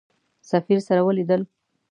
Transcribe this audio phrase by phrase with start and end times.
[0.49, 1.41] سفیر سره ولیدل.